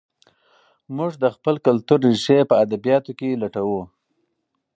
[0.97, 3.81] موږ د خپل کلتور ریښې په ادبیاتو کې لټوو.